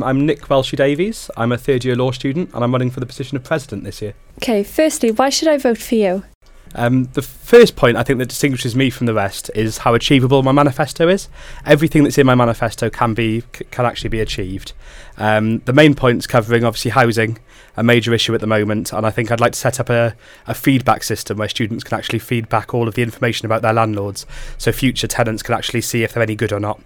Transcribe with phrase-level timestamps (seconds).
[0.00, 1.28] I'm Nick Welshie Davies.
[1.36, 4.00] I'm a third year law student and I'm running for the position of president this
[4.00, 4.14] year.
[4.36, 6.22] Okay, firstly, why should I vote for you?
[6.74, 10.42] Um, the first point I think that distinguishes me from the rest is how achievable
[10.42, 11.28] my manifesto is.
[11.64, 14.72] Everything that's in my manifesto can be c- can actually be achieved.
[15.16, 17.38] Um, the main points covering obviously housing,
[17.76, 20.14] a major issue at the moment, and I think I'd like to set up a,
[20.46, 23.72] a feedback system where students can actually feed back all of the information about their
[23.72, 24.26] landlords,
[24.58, 26.80] so future tenants can actually see if they're any good or not.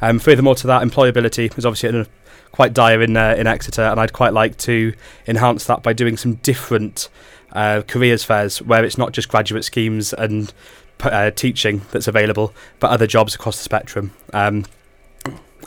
[0.00, 2.06] Um, furthermore to that, employability is obviously
[2.52, 4.92] quite dire in uh, in Exeter, and I'd quite like to
[5.26, 7.08] enhance that by doing some different
[7.52, 10.52] uh, careers fairs where it's not just graduate schemes and
[11.00, 14.64] uh, teaching that's available, but other jobs across the spectrum, um,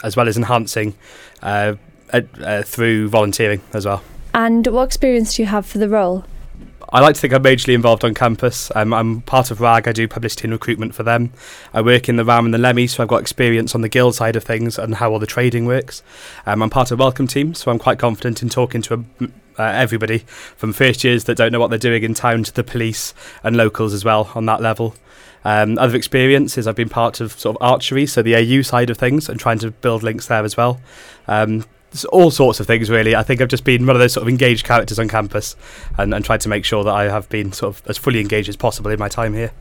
[0.02, 0.94] as well as enhancing
[1.42, 1.74] uh,
[2.12, 4.02] uh, through volunteering as well.
[4.34, 6.24] And what experience do you have for the role?
[6.96, 8.72] I like to think I'm majorly involved on campus.
[8.74, 9.86] Um, I'm part of RAG.
[9.86, 11.30] I do publicity and recruitment for them.
[11.74, 14.14] I work in the RAM and the Lemmy, so I've got experience on the guild
[14.14, 16.02] side of things and how all the trading works.
[16.46, 19.24] Um, I'm part of Welcome Team, so I'm quite confident in talking to a,
[19.58, 20.20] uh, everybody
[20.56, 23.12] from first years that don't know what they're doing in town to the police
[23.44, 24.94] and locals as well on that level.
[25.44, 28.96] Um, other experiences, I've been part of sort of archery, so the AU side of
[28.96, 30.80] things, and trying to build links there as well.
[31.28, 31.66] Um,
[32.06, 33.14] all sorts of things really.
[33.14, 35.56] I think I've just been one of those sort of engaged characters on campus
[35.98, 38.48] and, and tried to make sure that I have been sort of as fully engaged
[38.48, 39.52] as possible in my time here.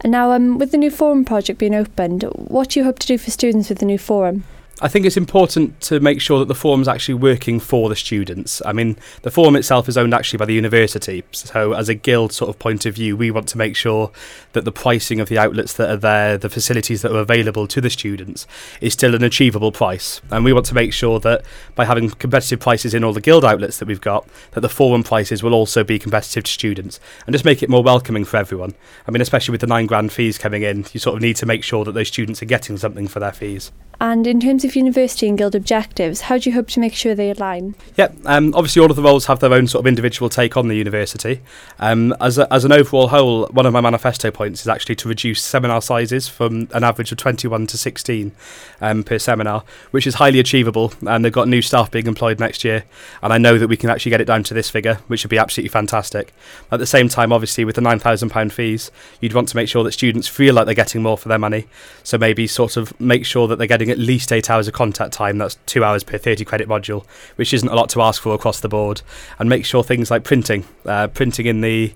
[0.00, 3.06] And now, um, with the new forum project being opened, what do you hope to
[3.06, 4.44] do for students with the new forum?
[4.80, 8.62] I think it's important to make sure that the forum's actually working for the students.
[8.64, 11.24] I mean, the forum itself is owned actually by the university.
[11.32, 14.12] So, as a guild sort of point of view, we want to make sure
[14.52, 17.80] that the pricing of the outlets that are there, the facilities that are available to
[17.80, 18.46] the students,
[18.80, 20.20] is still an achievable price.
[20.30, 23.44] And we want to make sure that by having competitive prices in all the guild
[23.44, 27.34] outlets that we've got, that the forum prices will also be competitive to students and
[27.34, 28.76] just make it more welcoming for everyone.
[29.08, 31.46] I mean, especially with the nine grand fees coming in, you sort of need to
[31.46, 33.72] make sure that those students are getting something for their fees.
[34.00, 37.16] And in terms of university and guild objectives, how do you hope to make sure
[37.16, 37.74] they align?
[37.96, 40.68] Yeah, um, obviously all of the roles have their own sort of individual take on
[40.68, 41.40] the university.
[41.80, 45.08] Um, as, a, as an overall whole, one of my manifesto points is actually to
[45.08, 48.30] reduce seminar sizes from an average of 21 to 16
[48.80, 50.92] um, per seminar, which is highly achievable.
[51.04, 52.84] And they've got new staff being employed next year,
[53.20, 55.30] and I know that we can actually get it down to this figure, which would
[55.30, 56.32] be absolutely fantastic.
[56.70, 59.92] At the same time, obviously, with the £9,000 fees, you'd want to make sure that
[59.92, 61.66] students feel like they're getting more for their money.
[62.04, 65.12] So maybe sort of make sure that they're getting at least eight hours of contact
[65.12, 65.38] time.
[65.38, 67.06] That's two hours per 30 credit module,
[67.36, 69.02] which isn't a lot to ask for across the board.
[69.38, 71.94] And make sure things like printing, uh, printing in the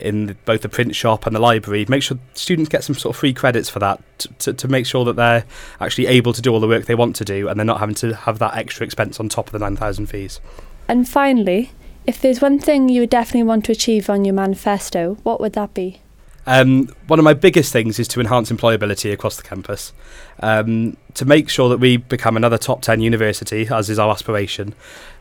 [0.00, 3.14] in the, both the print shop and the library, make sure students get some sort
[3.14, 5.44] of free credits for that to, to, to, make sure that they're
[5.78, 7.94] actually able to do all the work they want to do and they're not having
[7.94, 10.40] to have that extra expense on top of the 9,000 fees.
[10.88, 11.72] And finally,
[12.06, 15.52] if there's one thing you would definitely want to achieve on your manifesto, what would
[15.52, 16.00] that be?
[16.46, 19.92] Um, one of my biggest things is to enhance employability across the campus.
[20.40, 24.74] Um, to make sure that we become another top 10 university, as is our aspiration,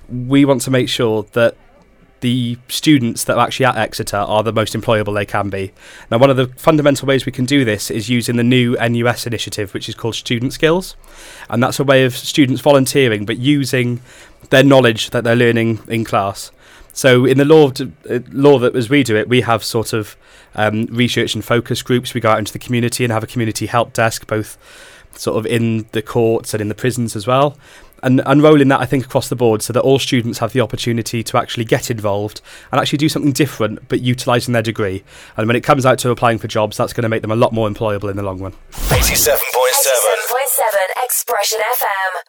[0.09, 1.56] we want to make sure that
[2.22, 5.72] the students that are actually at Exeter are the most employable they can be.
[6.12, 9.25] Now, one of the fundamental ways we can do this is using the new NUS
[9.25, 10.96] initiative, which is called Student Skills.
[11.50, 14.01] And that's a way of students volunteering, but using
[14.50, 16.51] their knowledge that they're learning in class.
[17.00, 17.80] So in the law, of,
[18.12, 20.18] uh, law that as we do it, we have sort of
[20.56, 22.14] um, research and focus groups.
[22.14, 24.58] We go out into the community and have a community help desk, both
[25.14, 27.58] sort of in the courts and in the prisons as well.
[28.04, 31.24] And unrolling that, I think, across the board so that all students have the opportunity
[31.24, 35.06] to actually get involved and actually do something different, but utilising their degree.
[35.38, 37.38] And when it comes out to applying for jobs, that's going to make them a
[37.38, 38.52] lot more employable in the long run.
[38.74, 39.40] 87.7
[40.30, 42.24] 87.7 Xpression FM.